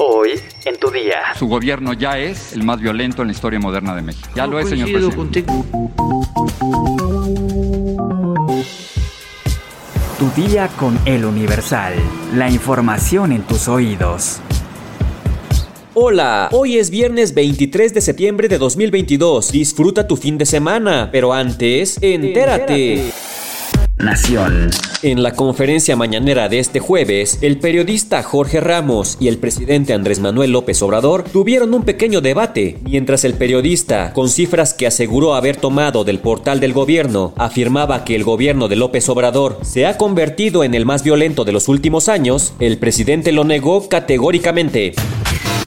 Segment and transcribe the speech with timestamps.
[0.00, 0.30] Hoy
[0.64, 1.34] en tu día.
[1.36, 4.28] Su gobierno ya es el más violento en la historia moderna de México.
[4.34, 5.16] Ya No lo es, señor presidente.
[5.16, 5.64] contigo.
[10.18, 11.94] Tu día con el Universal.
[12.34, 14.38] La información en tus oídos.
[15.94, 19.50] Hola, hoy es viernes 23 de septiembre de 2022.
[19.50, 23.10] Disfruta tu fin de semana, pero antes, entérate.
[23.98, 24.70] Nación.
[25.02, 30.20] En la conferencia mañanera de este jueves, el periodista Jorge Ramos y el presidente Andrés
[30.20, 35.56] Manuel López Obrador tuvieron un pequeño debate, mientras el periodista, con cifras que aseguró haber
[35.56, 40.64] tomado del portal del gobierno, afirmaba que el gobierno de López Obrador se ha convertido
[40.64, 44.94] en el más violento de los últimos años, el presidente lo negó categóricamente.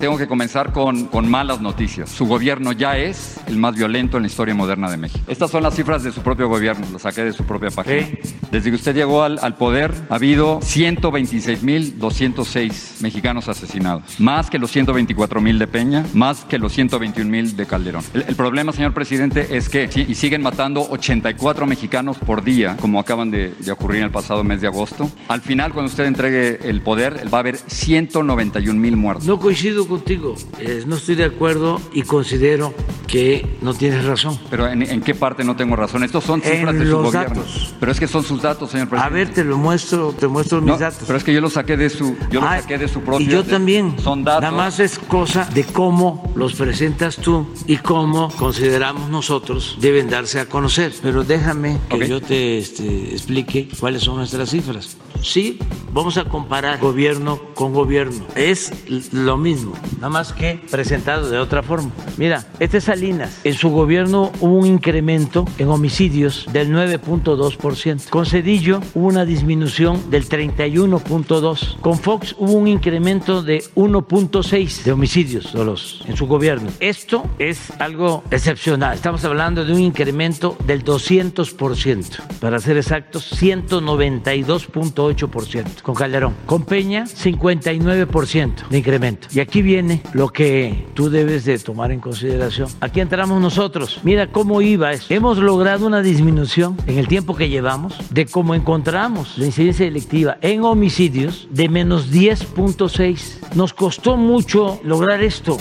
[0.02, 2.10] Tengo que comenzar con, con malas noticias.
[2.10, 5.24] Su gobierno ya es el más violento en la historia moderna de México.
[5.28, 8.08] Estas son las cifras de su propio gobierno, las saqué de su propia página.
[8.52, 14.76] Desde que usted llegó al, al poder, ha habido 126.206 mexicanos asesinados, más que los
[14.76, 18.04] 124.000 de Peña, más que los 121.000 de Calderón.
[18.14, 23.00] El, el problema, señor presidente, es que y siguen matando 84 mexicanos por día, como
[23.00, 25.10] acaban de, de ocurrir en el pasado mes de agosto.
[25.28, 29.26] Al final, cuando usted entregue el poder, va a haber 191.000 muertos.
[29.26, 30.36] No coincido contigo.
[30.60, 32.74] Eh, no estoy de acuerdo y considero
[33.08, 34.40] que no tienes razón.
[34.50, 36.04] Pero ¿en, en qué parte no tengo razón?
[36.04, 37.36] Estos son cifras En de su los gobierno.
[37.42, 37.76] datos.
[37.80, 39.14] Pero es que son sus datos, señor A presidente.
[39.26, 41.04] ver, te lo muestro, te muestro mis No, datos.
[41.06, 43.26] Pero es que yo los saqué de su, yo los Ah, saqué de su propio.
[43.26, 43.96] Y yo de- también.
[44.00, 44.42] Son datos.
[44.44, 50.40] Nada más es cosa de cómo los presentas tú y cómo consideramos nosotros deben darse
[50.40, 50.94] a conocer.
[51.02, 52.04] Pero déjame que Ok.
[52.04, 54.98] yo te este, explique cuáles son nuestras cifras.
[55.24, 55.60] Sí,
[55.94, 58.26] vamos a comparar gobierno con gobierno.
[58.34, 58.72] Es
[59.14, 61.92] lo mismo, nada más que presentado de otra forma.
[62.18, 63.40] Mira, este es Salinas.
[63.44, 68.10] En su gobierno hubo un incremento en homicidios del 9.2%.
[68.32, 71.82] Cedillo hubo una disminución del 31.2%.
[71.82, 76.70] Con Fox hubo un incremento de 1.6% de homicidios dolosos en su gobierno.
[76.80, 78.96] Esto es algo excepcional.
[78.96, 82.22] Estamos hablando de un incremento del 200%.
[82.40, 86.34] Para ser exactos, 192.8% con Calderón.
[86.46, 89.28] Con Peña, 59% de incremento.
[89.34, 92.70] Y aquí viene lo que tú debes de tomar en consideración.
[92.80, 94.00] Aquí entramos nosotros.
[94.04, 95.14] Mira cómo iba eso.
[95.14, 100.38] Hemos logrado una disminución en el tiempo que llevamos de cómo encontramos la incidencia delictiva
[100.42, 103.54] en homicidios de menos 10.6.
[103.56, 105.58] Nos costó mucho lograr esto.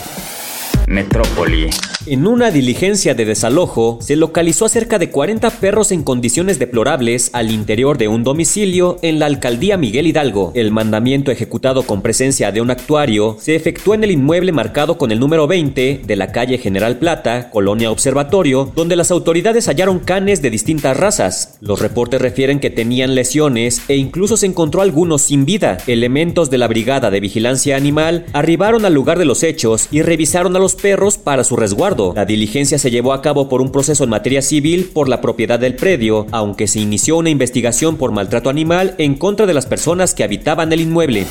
[0.90, 1.70] Metrópoli.
[2.06, 7.30] En una diligencia de desalojo, se localizó a cerca de 40 perros en condiciones deplorables
[7.32, 10.50] al interior de un domicilio en la alcaldía Miguel Hidalgo.
[10.56, 15.12] El mandamiento ejecutado con presencia de un actuario se efectuó en el inmueble marcado con
[15.12, 20.42] el número 20 de la calle General Plata, Colonia Observatorio, donde las autoridades hallaron canes
[20.42, 21.58] de distintas razas.
[21.60, 25.78] Los reportes refieren que tenían lesiones e incluso se encontró algunos sin vida.
[25.86, 30.56] Elementos de la Brigada de Vigilancia Animal arribaron al lugar de los hechos y revisaron
[30.56, 32.12] a los perros para su resguardo.
[32.14, 35.58] La diligencia se llevó a cabo por un proceso en materia civil por la propiedad
[35.58, 40.14] del predio, aunque se inició una investigación por maltrato animal en contra de las personas
[40.14, 41.26] que habitaban el inmueble.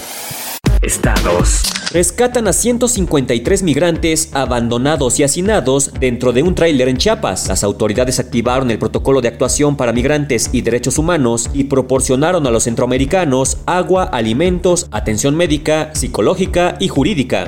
[0.82, 1.64] Estados.
[1.92, 7.48] Rescatan a 153 migrantes abandonados y hacinados dentro de un tráiler en Chiapas.
[7.48, 12.52] Las autoridades activaron el protocolo de actuación para migrantes y derechos humanos y proporcionaron a
[12.52, 17.48] los centroamericanos agua, alimentos, atención médica, psicológica y jurídica.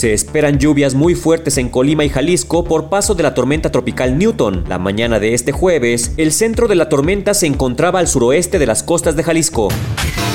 [0.00, 4.16] Se esperan lluvias muy fuertes en Colima y Jalisco por paso de la tormenta tropical
[4.16, 4.64] Newton.
[4.66, 8.64] La mañana de este jueves, el centro de la tormenta se encontraba al suroeste de
[8.64, 9.68] las costas de Jalisco.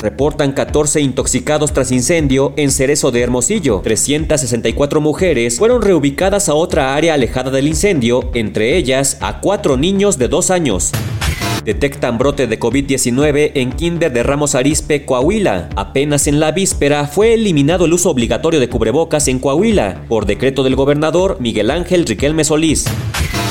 [0.03, 3.81] Reportan 14 intoxicados tras incendio en Cerezo de Hermosillo.
[3.83, 10.19] 364 mujeres fueron reubicadas a otra área alejada del incendio, entre ellas a cuatro niños
[10.19, 10.91] de dos años.
[11.65, 15.69] Detectan brote de COVID-19 en Kinder de Ramos Arizpe, Coahuila.
[15.75, 20.61] Apenas en la víspera fue eliminado el uso obligatorio de cubrebocas en Coahuila por decreto
[20.61, 22.85] del gobernador Miguel Ángel Riquelme Solís.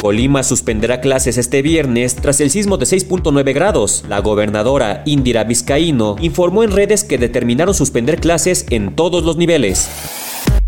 [0.00, 4.04] Colima suspenderá clases este viernes tras el sismo de 6.9 grados.
[4.08, 9.88] La gobernadora Indira Vizcaíno informó en redes que determinaron suspender clases en todos los niveles.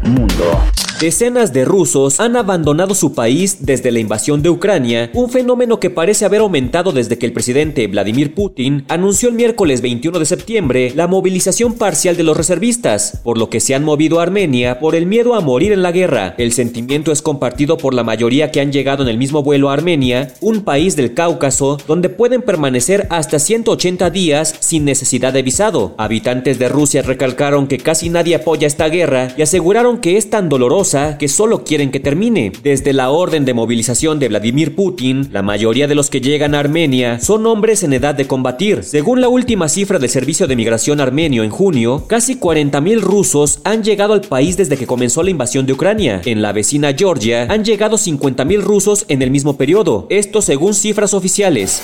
[0.07, 0.63] Mundo.
[1.01, 5.91] Decenas de rusos han abandonado su país desde la invasión de Ucrania, un fenómeno que
[5.91, 10.93] parece haber aumentado desde que el presidente Vladimir Putin anunció el miércoles 21 de septiembre
[10.97, 14.95] la movilización parcial de los reservistas, por lo que se han movido a Armenia por
[14.95, 16.35] el miedo a morir en la guerra.
[16.39, 19.75] El sentimiento es compartido por la mayoría que han llegado en el mismo vuelo a
[19.75, 25.95] Armenia, un país del Cáucaso donde pueden permanecer hasta 180 días sin necesidad de visado.
[25.99, 30.49] Habitantes de Rusia recalcaron que casi nadie apoya esta guerra y aseguraron que es tan
[30.49, 32.53] dolorosa que solo quieren que termine.
[32.63, 36.61] Desde la orden de movilización de Vladimir Putin, la mayoría de los que llegan a
[36.61, 38.85] Armenia son hombres en edad de combatir.
[38.85, 43.83] Según la última cifra del Servicio de Migración Armenio en junio, casi 40.000 rusos han
[43.83, 46.23] llegado al país desde que comenzó la invasión de Ucrania.
[46.25, 51.15] En la vecina Georgia han llegado 50.000 rusos en el mismo periodo, esto según cifras
[51.15, 51.83] oficiales.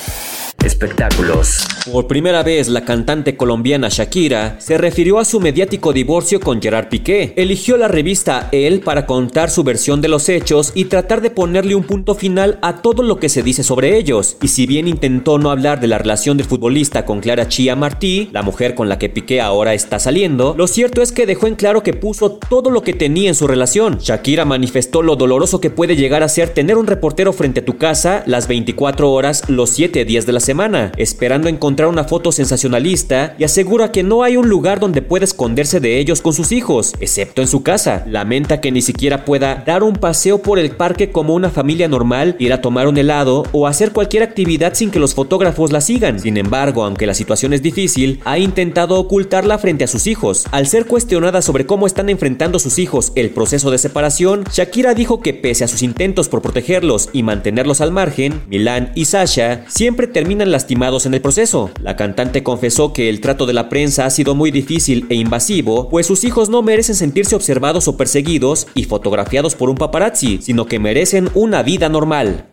[0.65, 1.67] Espectáculos.
[1.91, 6.89] Por primera vez, la cantante colombiana Shakira se refirió a su mediático divorcio con Gerard
[6.89, 7.33] Piqué.
[7.35, 11.75] Eligió la revista Elle para contar su versión de los hechos y tratar de ponerle
[11.75, 14.37] un punto final a todo lo que se dice sobre ellos.
[14.43, 18.29] Y si bien intentó no hablar de la relación del futbolista con Clara Chia Martí,
[18.33, 21.57] la mujer con la que Piqué ahora está saliendo, lo cierto es que dejó en
[21.57, 23.99] claro que puso todo lo que tenía en su relación.
[23.99, 27.77] Shakira manifestó lo doloroso que puede llegar a ser tener un reportero frente a tu
[27.77, 33.35] casa las 24 horas, los 7 días de la semana, esperando encontrar una foto sensacionalista
[33.39, 36.93] y asegura que no hay un lugar donde pueda esconderse de ellos con sus hijos,
[37.01, 38.05] excepto en su casa.
[38.07, 42.37] Lamenta que ni siquiera pueda dar un paseo por el parque como una familia normal,
[42.39, 46.21] ir a tomar un helado o hacer cualquier actividad sin que los fotógrafos la sigan.
[46.21, 50.47] Sin embargo, aunque la situación es difícil, ha intentado ocultarla frente a sus hijos.
[50.51, 55.21] Al ser cuestionada sobre cómo están enfrentando sus hijos el proceso de separación, Shakira dijo
[55.21, 60.07] que pese a sus intentos por protegerlos y mantenerlos al margen, Milán y Sasha siempre
[60.07, 61.62] terminan lastimados en el proceso.
[61.81, 65.89] La cantante confesó que el trato de la prensa ha sido muy difícil e invasivo,
[65.89, 70.67] pues sus hijos no merecen sentirse observados o perseguidos y fotografiados por un paparazzi, sino
[70.67, 72.47] que merecen una vida normal.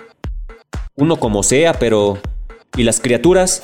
[0.96, 2.18] Uno como sea, pero...
[2.78, 3.64] ¿Y las criaturas?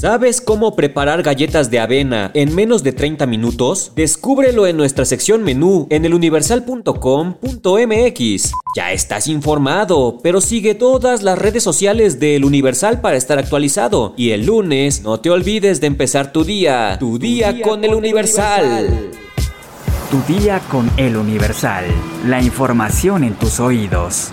[0.00, 3.92] ¿Sabes cómo preparar galletas de avena en menos de 30 minutos?
[3.94, 8.52] Descúbrelo en nuestra sección menú en eluniversal.com.mx.
[8.74, 14.14] Ya estás informado, pero sigue todas las redes sociales de El Universal para estar actualizado.
[14.16, 17.92] Y el lunes no te olvides de empezar tu día, tu, día, día, con, El
[17.92, 18.64] Universal.
[18.64, 19.10] Universal.
[20.10, 21.84] Tu día con El Universal.
[22.24, 24.32] La información en tus oídos.